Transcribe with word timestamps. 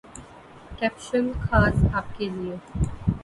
caption 0.77 1.25
خاص 1.41 1.77
آپ 1.93 2.17
کے 2.17 2.29
لیے 2.29 2.55